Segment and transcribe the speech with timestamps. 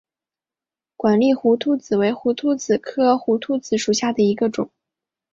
[0.97, 4.71] 管花胡颓子为胡颓子科胡颓子属下的一个种。